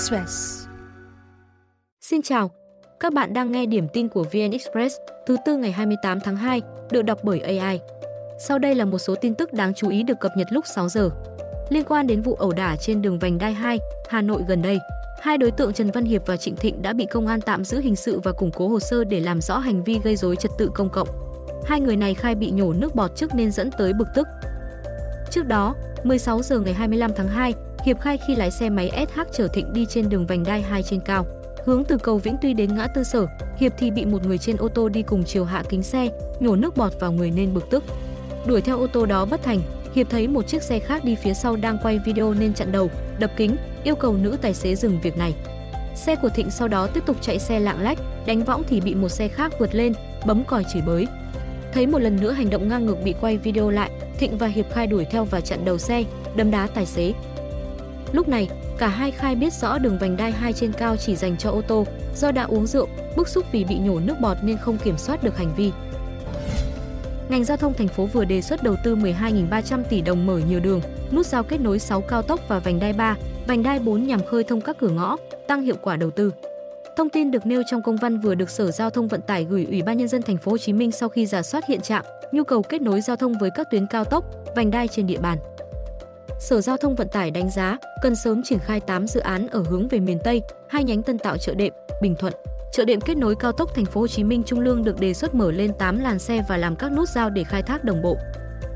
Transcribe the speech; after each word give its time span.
Express. 0.00 0.66
Xin 2.00 2.22
chào, 2.22 2.50
các 3.00 3.12
bạn 3.12 3.34
đang 3.34 3.52
nghe 3.52 3.66
điểm 3.66 3.88
tin 3.92 4.08
của 4.08 4.22
VN 4.22 4.50
Express 4.50 4.96
thứ 5.26 5.36
tư 5.46 5.56
ngày 5.56 5.72
28 5.72 6.20
tháng 6.20 6.36
2, 6.36 6.62
được 6.90 7.02
đọc 7.02 7.18
bởi 7.22 7.40
AI. 7.40 7.80
Sau 8.38 8.58
đây 8.58 8.74
là 8.74 8.84
một 8.84 8.98
số 8.98 9.14
tin 9.14 9.34
tức 9.34 9.52
đáng 9.52 9.74
chú 9.74 9.88
ý 9.88 10.02
được 10.02 10.20
cập 10.20 10.32
nhật 10.36 10.46
lúc 10.50 10.64
6 10.66 10.88
giờ. 10.88 11.10
Liên 11.68 11.84
quan 11.84 12.06
đến 12.06 12.22
vụ 12.22 12.34
ẩu 12.34 12.52
đả 12.52 12.76
trên 12.76 13.02
đường 13.02 13.18
vành 13.18 13.38
đai 13.38 13.52
2, 13.52 13.78
Hà 14.08 14.22
Nội 14.22 14.42
gần 14.48 14.62
đây, 14.62 14.78
hai 15.20 15.38
đối 15.38 15.50
tượng 15.50 15.72
Trần 15.72 15.90
Văn 15.90 16.04
Hiệp 16.04 16.26
và 16.26 16.36
Trịnh 16.36 16.56
Thịnh 16.56 16.82
đã 16.82 16.92
bị 16.92 17.06
công 17.10 17.26
an 17.26 17.40
tạm 17.40 17.64
giữ 17.64 17.80
hình 17.80 17.96
sự 17.96 18.20
và 18.20 18.32
củng 18.32 18.50
cố 18.50 18.68
hồ 18.68 18.80
sơ 18.80 19.04
để 19.04 19.20
làm 19.20 19.40
rõ 19.40 19.58
hành 19.58 19.84
vi 19.84 19.98
gây 20.04 20.16
rối 20.16 20.36
trật 20.36 20.50
tự 20.58 20.70
công 20.74 20.90
cộng. 20.90 21.08
Hai 21.64 21.80
người 21.80 21.96
này 21.96 22.14
khai 22.14 22.34
bị 22.34 22.50
nhổ 22.50 22.72
nước 22.72 22.94
bọt 22.94 23.16
trước 23.16 23.34
nên 23.34 23.50
dẫn 23.50 23.70
tới 23.78 23.92
bực 23.92 24.08
tức. 24.14 24.26
Trước 25.30 25.46
đó, 25.46 25.74
16 26.04 26.42
giờ 26.42 26.60
ngày 26.60 26.74
25 26.74 27.10
tháng 27.16 27.28
2, 27.28 27.54
Hiệp 27.84 28.00
khai 28.00 28.18
khi 28.26 28.34
lái 28.34 28.50
xe 28.50 28.70
máy 28.70 29.06
SH 29.14 29.20
chở 29.32 29.48
Thịnh 29.48 29.72
đi 29.72 29.86
trên 29.86 30.08
đường 30.08 30.26
vành 30.26 30.44
đai 30.44 30.62
2 30.62 30.82
trên 30.82 31.00
cao, 31.00 31.26
hướng 31.64 31.84
từ 31.84 31.98
cầu 31.98 32.18
Vĩnh 32.18 32.36
Tuy 32.42 32.54
đến 32.54 32.74
ngã 32.74 32.86
tư 32.86 33.04
sở, 33.04 33.26
Hiệp 33.56 33.72
thì 33.78 33.90
bị 33.90 34.04
một 34.04 34.26
người 34.26 34.38
trên 34.38 34.56
ô 34.56 34.68
tô 34.68 34.88
đi 34.88 35.02
cùng 35.02 35.24
chiều 35.24 35.44
hạ 35.44 35.62
kính 35.68 35.82
xe, 35.82 36.08
nhổ 36.40 36.56
nước 36.56 36.76
bọt 36.76 36.92
vào 37.00 37.12
người 37.12 37.30
nên 37.30 37.54
bực 37.54 37.70
tức. 37.70 37.84
Đuổi 38.46 38.60
theo 38.60 38.78
ô 38.78 38.86
tô 38.86 39.06
đó 39.06 39.24
bất 39.24 39.42
thành, 39.42 39.60
Hiệp 39.94 40.10
thấy 40.10 40.28
một 40.28 40.46
chiếc 40.46 40.62
xe 40.62 40.78
khác 40.78 41.04
đi 41.04 41.14
phía 41.14 41.34
sau 41.34 41.56
đang 41.56 41.78
quay 41.82 41.98
video 41.98 42.34
nên 42.34 42.54
chặn 42.54 42.72
đầu, 42.72 42.90
đập 43.18 43.30
kính, 43.36 43.56
yêu 43.84 43.94
cầu 43.94 44.14
nữ 44.14 44.36
tài 44.42 44.54
xế 44.54 44.74
dừng 44.74 45.00
việc 45.02 45.16
này. 45.16 45.34
Xe 45.94 46.16
của 46.16 46.28
Thịnh 46.28 46.50
sau 46.50 46.68
đó 46.68 46.86
tiếp 46.86 47.02
tục 47.06 47.16
chạy 47.20 47.38
xe 47.38 47.60
lạng 47.60 47.82
lách, 47.82 47.98
đánh 48.26 48.44
võng 48.44 48.62
thì 48.68 48.80
bị 48.80 48.94
một 48.94 49.08
xe 49.08 49.28
khác 49.28 49.52
vượt 49.58 49.74
lên, 49.74 49.92
bấm 50.26 50.44
còi 50.44 50.64
chửi 50.72 50.82
bới. 50.86 51.06
Thấy 51.72 51.86
một 51.86 51.98
lần 51.98 52.20
nữa 52.20 52.30
hành 52.30 52.50
động 52.50 52.68
ngang 52.68 52.86
ngược 52.86 53.02
bị 53.04 53.14
quay 53.20 53.36
video 53.36 53.70
lại, 53.70 53.90
Thịnh 54.18 54.38
và 54.38 54.46
Hiệp 54.46 54.72
khai 54.72 54.86
đuổi 54.86 55.04
theo 55.04 55.24
và 55.24 55.40
chặn 55.40 55.64
đầu 55.64 55.78
xe, 55.78 56.04
đâm 56.36 56.50
đá 56.50 56.66
tài 56.74 56.86
xế. 56.86 57.12
Lúc 58.12 58.28
này, 58.28 58.48
cả 58.78 58.88
hai 58.88 59.10
khai 59.10 59.34
biết 59.34 59.52
rõ 59.52 59.78
đường 59.78 59.98
vành 59.98 60.16
đai 60.16 60.32
2 60.32 60.52
trên 60.52 60.72
cao 60.72 60.96
chỉ 60.96 61.16
dành 61.16 61.36
cho 61.36 61.50
ô 61.50 61.62
tô, 61.62 61.86
do 62.16 62.32
đã 62.32 62.42
uống 62.42 62.66
rượu, 62.66 62.88
bức 63.16 63.28
xúc 63.28 63.44
vì 63.52 63.64
bị 63.64 63.78
nhổ 63.78 64.00
nước 64.00 64.14
bọt 64.20 64.36
nên 64.42 64.56
không 64.56 64.78
kiểm 64.78 64.98
soát 64.98 65.22
được 65.22 65.36
hành 65.36 65.54
vi. 65.56 65.72
Ngành 67.28 67.44
giao 67.44 67.56
thông 67.56 67.74
thành 67.74 67.88
phố 67.88 68.06
vừa 68.06 68.24
đề 68.24 68.42
xuất 68.42 68.62
đầu 68.62 68.76
tư 68.84 68.96
12.300 68.96 69.82
tỷ 69.84 70.00
đồng 70.00 70.26
mở 70.26 70.40
nhiều 70.48 70.60
đường, 70.60 70.80
nút 71.12 71.26
giao 71.26 71.42
kết 71.42 71.60
nối 71.60 71.78
6 71.78 72.00
cao 72.00 72.22
tốc 72.22 72.40
và 72.48 72.58
vành 72.58 72.80
đai 72.80 72.92
3, 72.92 73.16
vành 73.46 73.62
đai 73.62 73.78
4 73.78 74.06
nhằm 74.06 74.24
khơi 74.24 74.44
thông 74.44 74.60
các 74.60 74.76
cửa 74.78 74.88
ngõ, 74.88 75.16
tăng 75.46 75.62
hiệu 75.62 75.76
quả 75.82 75.96
đầu 75.96 76.10
tư. 76.10 76.32
Thông 76.96 77.10
tin 77.10 77.30
được 77.30 77.46
nêu 77.46 77.62
trong 77.70 77.82
công 77.82 77.96
văn 77.96 78.20
vừa 78.20 78.34
được 78.34 78.50
Sở 78.50 78.70
Giao 78.70 78.90
thông 78.90 79.08
Vận 79.08 79.20
tải 79.22 79.44
gửi 79.44 79.66
Ủy 79.70 79.82
ban 79.82 79.98
nhân 79.98 80.08
dân 80.08 80.22
thành 80.22 80.36
phố 80.36 80.50
Hồ 80.50 80.58
Chí 80.58 80.72
Minh 80.72 80.92
sau 80.92 81.08
khi 81.08 81.26
giả 81.26 81.42
soát 81.42 81.66
hiện 81.66 81.80
trạng, 81.80 82.04
nhu 82.32 82.44
cầu 82.44 82.62
kết 82.62 82.82
nối 82.82 83.00
giao 83.00 83.16
thông 83.16 83.38
với 83.38 83.50
các 83.54 83.66
tuyến 83.70 83.86
cao 83.86 84.04
tốc, 84.04 84.24
vành 84.56 84.70
đai 84.70 84.88
trên 84.88 85.06
địa 85.06 85.18
bàn. 85.18 85.38
Sở 86.38 86.60
Giao 86.60 86.76
thông 86.76 86.94
Vận 86.94 87.08
tải 87.08 87.30
đánh 87.30 87.50
giá 87.50 87.78
cần 88.02 88.16
sớm 88.16 88.42
triển 88.42 88.58
khai 88.58 88.80
8 88.80 89.06
dự 89.06 89.20
án 89.20 89.48
ở 89.48 89.62
hướng 89.68 89.88
về 89.88 90.00
miền 90.00 90.18
Tây, 90.24 90.42
hai 90.68 90.84
nhánh 90.84 91.02
Tân 91.02 91.18
Tạo 91.18 91.38
chợ 91.38 91.54
đệm, 91.54 91.72
Bình 92.02 92.14
Thuận. 92.18 92.32
Chợ 92.72 92.84
đệm 92.84 93.00
kết 93.00 93.16
nối 93.16 93.34
cao 93.34 93.52
tốc 93.52 93.74
thành 93.74 93.84
phố 93.84 94.00
Hồ 94.00 94.06
Chí 94.06 94.24
Minh 94.24 94.42
Trung 94.46 94.60
Lương 94.60 94.84
được 94.84 95.00
đề 95.00 95.14
xuất 95.14 95.34
mở 95.34 95.52
lên 95.52 95.72
8 95.78 96.00
làn 96.00 96.18
xe 96.18 96.44
và 96.48 96.56
làm 96.56 96.76
các 96.76 96.92
nút 96.92 97.08
giao 97.08 97.30
để 97.30 97.44
khai 97.44 97.62
thác 97.62 97.84
đồng 97.84 98.02
bộ. 98.02 98.16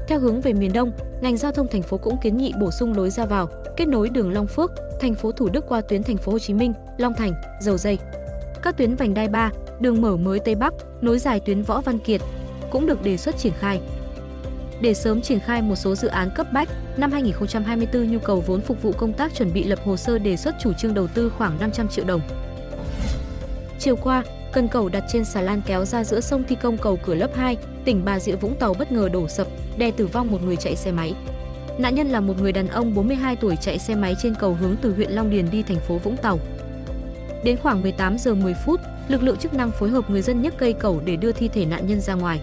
Theo 0.08 0.18
hướng 0.18 0.40
về 0.40 0.52
miền 0.52 0.72
Đông, 0.72 0.92
ngành 1.20 1.36
giao 1.36 1.52
thông 1.52 1.68
thành 1.68 1.82
phố 1.82 1.98
cũng 1.98 2.16
kiến 2.22 2.36
nghị 2.36 2.52
bổ 2.60 2.70
sung 2.70 2.96
lối 2.96 3.10
ra 3.10 3.26
vào, 3.26 3.48
kết 3.76 3.88
nối 3.88 4.08
đường 4.08 4.32
Long 4.32 4.46
Phước, 4.46 4.70
thành 5.00 5.14
phố 5.14 5.32
Thủ 5.32 5.48
Đức 5.48 5.64
qua 5.68 5.80
tuyến 5.80 6.02
thành 6.02 6.16
phố 6.16 6.32
Hồ 6.32 6.38
Chí 6.38 6.54
Minh, 6.54 6.72
Long 6.98 7.14
Thành, 7.14 7.32
Dầu 7.60 7.76
Dây. 7.76 7.98
Các 8.62 8.76
tuyến 8.76 8.94
vành 8.94 9.14
đai 9.14 9.28
3, 9.28 9.50
đường 9.80 10.02
mở 10.02 10.16
mới 10.16 10.38
Tây 10.38 10.54
Bắc, 10.54 10.74
nối 11.00 11.18
dài 11.18 11.40
tuyến 11.40 11.62
Võ 11.62 11.80
Văn 11.80 11.98
Kiệt 11.98 12.20
cũng 12.70 12.86
được 12.86 13.02
đề 13.02 13.16
xuất 13.16 13.38
triển 13.38 13.52
khai. 13.58 13.80
Để 14.84 14.94
sớm 14.94 15.20
triển 15.20 15.40
khai 15.40 15.62
một 15.62 15.76
số 15.76 15.94
dự 15.94 16.08
án 16.08 16.30
cấp 16.30 16.46
bách, 16.52 16.68
năm 16.96 17.12
2024 17.12 18.12
nhu 18.12 18.18
cầu 18.18 18.40
vốn 18.40 18.60
phục 18.60 18.82
vụ 18.82 18.92
công 18.92 19.12
tác 19.12 19.34
chuẩn 19.34 19.52
bị 19.52 19.64
lập 19.64 19.78
hồ 19.84 19.96
sơ 19.96 20.18
đề 20.18 20.36
xuất 20.36 20.54
chủ 20.60 20.72
trương 20.72 20.94
đầu 20.94 21.06
tư 21.06 21.32
khoảng 21.38 21.60
500 21.60 21.88
triệu 21.88 22.04
đồng. 22.04 22.20
Chiều 23.78 23.96
qua, 23.96 24.24
cần 24.52 24.68
cầu 24.68 24.88
đặt 24.88 25.04
trên 25.08 25.24
xà 25.24 25.40
lan 25.40 25.62
kéo 25.66 25.84
ra 25.84 26.04
giữa 26.04 26.20
sông 26.20 26.44
thi 26.48 26.56
công 26.62 26.78
cầu 26.78 26.98
cửa 27.06 27.14
lớp 27.14 27.30
2, 27.34 27.56
tỉnh 27.84 28.04
Bà 28.04 28.18
Rịa 28.18 28.36
Vũng 28.36 28.56
Tàu 28.56 28.74
bất 28.74 28.92
ngờ 28.92 29.08
đổ 29.12 29.28
sập, 29.28 29.46
đè 29.78 29.90
tử 29.90 30.06
vong 30.06 30.30
một 30.30 30.42
người 30.42 30.56
chạy 30.56 30.76
xe 30.76 30.92
máy. 30.92 31.14
Nạn 31.78 31.94
nhân 31.94 32.08
là 32.08 32.20
một 32.20 32.34
người 32.40 32.52
đàn 32.52 32.68
ông 32.68 32.94
42 32.94 33.36
tuổi 33.36 33.56
chạy 33.56 33.78
xe 33.78 33.94
máy 33.94 34.14
trên 34.22 34.34
cầu 34.34 34.54
hướng 34.54 34.76
từ 34.82 34.94
huyện 34.94 35.10
Long 35.10 35.30
Điền 35.30 35.50
đi 35.50 35.62
thành 35.62 35.80
phố 35.80 35.98
Vũng 35.98 36.16
Tàu. 36.16 36.38
Đến 37.44 37.56
khoảng 37.56 37.82
18 37.82 38.18
giờ 38.18 38.34
10 38.34 38.54
phút, 38.66 38.80
lực 39.08 39.22
lượng 39.22 39.36
chức 39.36 39.54
năng 39.54 39.70
phối 39.70 39.90
hợp 39.90 40.10
người 40.10 40.22
dân 40.22 40.42
nhấc 40.42 40.54
cây 40.58 40.72
cầu 40.72 41.00
để 41.04 41.16
đưa 41.16 41.32
thi 41.32 41.48
thể 41.48 41.64
nạn 41.64 41.86
nhân 41.86 42.00
ra 42.00 42.14
ngoài. 42.14 42.40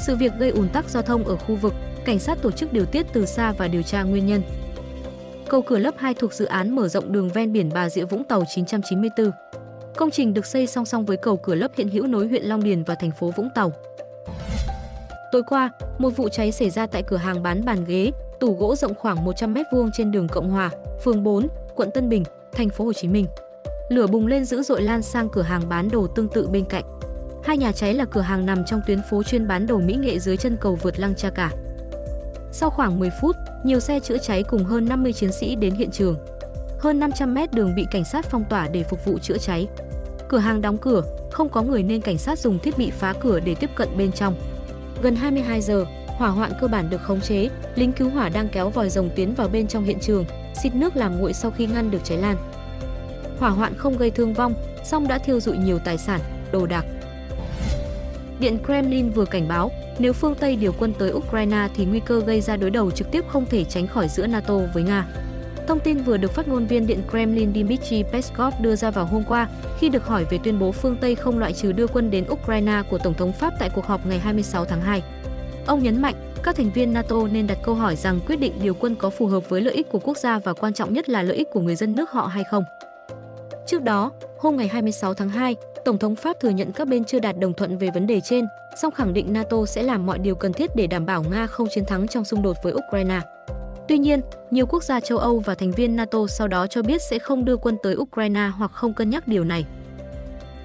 Sự 0.00 0.16
việc 0.16 0.32
gây 0.38 0.50
ùn 0.50 0.68
tắc 0.68 0.88
giao 0.88 1.02
thông 1.02 1.24
ở 1.24 1.36
khu 1.36 1.56
vực, 1.56 1.74
cảnh 2.04 2.18
sát 2.18 2.42
tổ 2.42 2.50
chức 2.50 2.72
điều 2.72 2.86
tiết 2.86 3.06
từ 3.12 3.26
xa 3.26 3.52
và 3.52 3.68
điều 3.68 3.82
tra 3.82 4.02
nguyên 4.02 4.26
nhân. 4.26 4.42
Cầu 5.48 5.62
cửa 5.62 5.78
lớp 5.78 5.94
2 5.98 6.14
thuộc 6.14 6.32
dự 6.32 6.44
án 6.44 6.76
mở 6.76 6.88
rộng 6.88 7.12
đường 7.12 7.28
ven 7.28 7.52
biển 7.52 7.70
Bà 7.74 7.88
Rịa 7.88 8.04
Vũng 8.04 8.24
Tàu 8.24 8.44
994. 8.48 9.30
Công 9.96 10.10
trình 10.10 10.34
được 10.34 10.46
xây 10.46 10.66
song 10.66 10.84
song 10.84 11.04
với 11.04 11.16
cầu 11.16 11.36
cửa 11.36 11.54
lớp 11.54 11.70
hiện 11.76 11.88
hữu 11.88 12.06
nối 12.06 12.28
huyện 12.28 12.44
Long 12.44 12.64
Điền 12.64 12.84
và 12.84 12.94
thành 12.94 13.10
phố 13.10 13.30
Vũng 13.36 13.48
Tàu. 13.54 13.72
Tối 15.32 15.42
qua, 15.42 15.70
một 15.98 16.10
vụ 16.16 16.28
cháy 16.28 16.52
xảy 16.52 16.70
ra 16.70 16.86
tại 16.86 17.02
cửa 17.02 17.16
hàng 17.16 17.42
bán 17.42 17.64
bàn 17.64 17.84
ghế, 17.84 18.12
tủ 18.40 18.54
gỗ 18.54 18.76
rộng 18.76 18.94
khoảng 18.94 19.24
100 19.24 19.54
m2 19.54 19.90
trên 19.92 20.12
đường 20.12 20.28
Cộng 20.28 20.50
Hòa, 20.50 20.70
phường 21.04 21.24
4, 21.24 21.48
quận 21.74 21.90
Tân 21.94 22.08
Bình, 22.08 22.24
thành 22.52 22.68
phố 22.68 22.84
Hồ 22.84 22.92
Chí 22.92 23.08
Minh. 23.08 23.26
Lửa 23.88 24.06
bùng 24.06 24.26
lên 24.26 24.44
dữ 24.44 24.62
dội 24.62 24.82
lan 24.82 25.02
sang 25.02 25.28
cửa 25.28 25.42
hàng 25.42 25.68
bán 25.68 25.88
đồ 25.88 26.06
tương 26.06 26.28
tự 26.28 26.48
bên 26.48 26.64
cạnh. 26.64 26.84
Hai 27.44 27.56
nhà 27.58 27.72
cháy 27.72 27.94
là 27.94 28.04
cửa 28.04 28.20
hàng 28.20 28.46
nằm 28.46 28.64
trong 28.64 28.80
tuyến 28.86 29.00
phố 29.10 29.22
chuyên 29.22 29.48
bán 29.48 29.66
đồ 29.66 29.78
mỹ 29.78 29.94
nghệ 29.94 30.18
dưới 30.18 30.36
chân 30.36 30.56
cầu 30.60 30.78
vượt 30.82 30.98
Lăng 30.98 31.14
Cha 31.14 31.30
Cả. 31.30 31.50
Sau 32.52 32.70
khoảng 32.70 32.98
10 32.98 33.10
phút, 33.20 33.36
nhiều 33.64 33.80
xe 33.80 34.00
chữa 34.00 34.18
cháy 34.18 34.42
cùng 34.42 34.64
hơn 34.64 34.88
50 34.88 35.12
chiến 35.12 35.32
sĩ 35.32 35.54
đến 35.54 35.74
hiện 35.74 35.90
trường. 35.90 36.16
Hơn 36.78 37.00
500 37.00 37.34
mét 37.34 37.52
đường 37.52 37.74
bị 37.74 37.86
cảnh 37.90 38.04
sát 38.04 38.26
phong 38.30 38.44
tỏa 38.50 38.68
để 38.68 38.82
phục 38.82 39.04
vụ 39.04 39.18
chữa 39.18 39.38
cháy. 39.38 39.68
Cửa 40.28 40.38
hàng 40.38 40.60
đóng 40.60 40.78
cửa, 40.78 41.02
không 41.30 41.48
có 41.48 41.62
người 41.62 41.82
nên 41.82 42.00
cảnh 42.00 42.18
sát 42.18 42.38
dùng 42.38 42.58
thiết 42.58 42.78
bị 42.78 42.90
phá 42.90 43.14
cửa 43.20 43.40
để 43.40 43.54
tiếp 43.54 43.70
cận 43.74 43.88
bên 43.96 44.12
trong. 44.12 44.34
Gần 45.02 45.16
22 45.16 45.60
giờ, 45.60 45.84
hỏa 46.06 46.28
hoạn 46.28 46.52
cơ 46.60 46.68
bản 46.68 46.90
được 46.90 47.02
khống 47.02 47.20
chế, 47.20 47.48
lính 47.74 47.92
cứu 47.92 48.10
hỏa 48.10 48.28
đang 48.28 48.48
kéo 48.48 48.70
vòi 48.70 48.90
rồng 48.90 49.10
tiến 49.16 49.34
vào 49.34 49.48
bên 49.48 49.66
trong 49.66 49.84
hiện 49.84 50.00
trường, 50.00 50.24
xịt 50.62 50.74
nước 50.74 50.96
làm 50.96 51.18
nguội 51.18 51.32
sau 51.32 51.50
khi 51.50 51.66
ngăn 51.66 51.90
được 51.90 52.04
cháy 52.04 52.18
lan. 52.18 52.36
Hỏa 53.38 53.50
hoạn 53.50 53.74
không 53.76 53.96
gây 53.96 54.10
thương 54.10 54.34
vong, 54.34 54.54
song 54.84 55.08
đã 55.08 55.18
thiêu 55.18 55.40
dụi 55.40 55.56
nhiều 55.56 55.78
tài 55.78 55.98
sản, 55.98 56.20
đồ 56.52 56.66
đạc. 56.66 56.84
Điện 58.40 58.58
Kremlin 58.64 59.10
vừa 59.10 59.24
cảnh 59.24 59.48
báo, 59.48 59.70
nếu 59.98 60.12
phương 60.12 60.34
Tây 60.34 60.56
điều 60.56 60.72
quân 60.78 60.92
tới 60.98 61.12
Ukraine 61.12 61.68
thì 61.74 61.84
nguy 61.84 62.00
cơ 62.00 62.20
gây 62.20 62.40
ra 62.40 62.56
đối 62.56 62.70
đầu 62.70 62.90
trực 62.90 63.10
tiếp 63.10 63.24
không 63.28 63.46
thể 63.46 63.64
tránh 63.64 63.86
khỏi 63.86 64.08
giữa 64.08 64.26
NATO 64.26 64.58
với 64.74 64.82
Nga. 64.82 65.06
Thông 65.66 65.80
tin 65.80 65.98
vừa 65.98 66.16
được 66.16 66.32
phát 66.32 66.48
ngôn 66.48 66.66
viên 66.66 66.86
Điện 66.86 67.02
Kremlin 67.10 67.52
Dmitry 67.54 68.02
Peskov 68.12 68.54
đưa 68.60 68.76
ra 68.76 68.90
vào 68.90 69.06
hôm 69.06 69.24
qua 69.28 69.48
khi 69.78 69.88
được 69.88 70.06
hỏi 70.06 70.24
về 70.30 70.38
tuyên 70.44 70.58
bố 70.58 70.72
phương 70.72 70.96
Tây 71.00 71.14
không 71.14 71.38
loại 71.38 71.52
trừ 71.52 71.72
đưa 71.72 71.86
quân 71.86 72.10
đến 72.10 72.24
Ukraine 72.30 72.82
của 72.90 72.98
Tổng 72.98 73.14
thống 73.14 73.32
Pháp 73.32 73.54
tại 73.58 73.70
cuộc 73.74 73.86
họp 73.86 74.06
ngày 74.06 74.18
26 74.18 74.64
tháng 74.64 74.80
2. 74.80 75.02
Ông 75.66 75.82
nhấn 75.82 76.02
mạnh, 76.02 76.14
các 76.42 76.56
thành 76.56 76.70
viên 76.70 76.92
NATO 76.92 77.16
nên 77.32 77.46
đặt 77.46 77.58
câu 77.62 77.74
hỏi 77.74 77.96
rằng 77.96 78.20
quyết 78.26 78.36
định 78.36 78.52
điều 78.62 78.74
quân 78.74 78.94
có 78.94 79.10
phù 79.10 79.26
hợp 79.26 79.48
với 79.48 79.60
lợi 79.60 79.74
ích 79.74 79.88
của 79.88 79.98
quốc 79.98 80.16
gia 80.16 80.38
và 80.38 80.52
quan 80.52 80.72
trọng 80.72 80.92
nhất 80.92 81.08
là 81.08 81.22
lợi 81.22 81.36
ích 81.36 81.50
của 81.50 81.60
người 81.60 81.76
dân 81.76 81.94
nước 81.94 82.10
họ 82.10 82.26
hay 82.26 82.44
không. 82.44 82.64
Trước 83.70 83.82
đó, 83.82 84.10
hôm 84.38 84.56
ngày 84.56 84.68
26 84.68 85.14
tháng 85.14 85.28
2, 85.28 85.56
Tổng 85.84 85.98
thống 85.98 86.16
Pháp 86.16 86.36
thừa 86.40 86.48
nhận 86.48 86.72
các 86.72 86.88
bên 86.88 87.04
chưa 87.04 87.18
đạt 87.18 87.38
đồng 87.38 87.54
thuận 87.54 87.78
về 87.78 87.90
vấn 87.94 88.06
đề 88.06 88.20
trên, 88.20 88.44
song 88.82 88.92
khẳng 88.94 89.12
định 89.12 89.32
NATO 89.32 89.66
sẽ 89.66 89.82
làm 89.82 90.06
mọi 90.06 90.18
điều 90.18 90.34
cần 90.34 90.52
thiết 90.52 90.70
để 90.76 90.86
đảm 90.86 91.06
bảo 91.06 91.24
Nga 91.30 91.46
không 91.46 91.68
chiến 91.70 91.84
thắng 91.84 92.08
trong 92.08 92.24
xung 92.24 92.42
đột 92.42 92.56
với 92.64 92.72
Ukraine. 92.72 93.20
Tuy 93.88 93.98
nhiên, 93.98 94.20
nhiều 94.50 94.66
quốc 94.66 94.82
gia 94.82 95.00
châu 95.00 95.18
Âu 95.18 95.38
và 95.38 95.54
thành 95.54 95.72
viên 95.72 95.96
NATO 95.96 96.26
sau 96.26 96.48
đó 96.48 96.66
cho 96.66 96.82
biết 96.82 97.02
sẽ 97.10 97.18
không 97.18 97.44
đưa 97.44 97.56
quân 97.56 97.76
tới 97.82 97.96
Ukraine 97.96 98.50
hoặc 98.58 98.70
không 98.74 98.94
cân 98.94 99.10
nhắc 99.10 99.28
điều 99.28 99.44
này. 99.44 99.64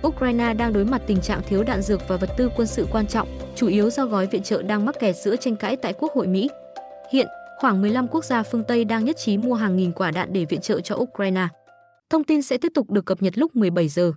Ukraine 0.08 0.54
đang 0.54 0.74
đối 0.74 0.86
mặt 0.86 1.02
tình 1.08 1.22
trạng 1.22 1.42
thiếu 1.48 1.64
đạn 1.64 1.82
dược 1.82 2.08
và 2.08 2.18
vật 2.18 2.30
tư 2.38 2.50
quân 2.58 2.68
sự 2.68 2.88
quan 2.92 3.08
trọng, 3.08 3.28
chủ 3.56 3.68
yếu 3.68 3.90
do 3.90 4.06
gói 4.06 4.28
viện 4.28 4.44
trợ 4.44 4.62
đang 4.62 4.86
mắc 4.86 5.00
kẹt 5.00 5.16
giữa 5.16 5.36
tranh 5.36 5.56
cãi 5.56 5.76
tại 5.76 5.94
Quốc 5.94 6.12
hội 6.14 6.28
Mỹ. 6.28 6.50
Hiện, 7.12 7.28
khoảng 7.62 7.82
15 7.82 8.08
quốc 8.08 8.26
gia 8.26 8.44
phương 8.44 8.64
Tây 8.64 8.86
đang 8.86 9.06
nhất 9.06 9.18
trí 9.18 9.38
mua 9.38 9.54
hàng 9.54 9.78
nghìn 9.78 9.92
quả 9.92 10.12
đạn 10.12 10.34
để 10.34 10.46
viện 10.46 10.62
trợ 10.62 10.82
cho 10.82 10.96
Ukraine. 10.96 11.48
Thông 12.10 12.24
tin 12.24 12.42
sẽ 12.42 12.58
tiếp 12.58 12.72
tục 12.74 12.92
được 12.92 13.06
cập 13.06 13.22
nhật 13.22 13.38
lúc 13.38 13.56
17 13.56 13.88
giờ. 13.88 14.14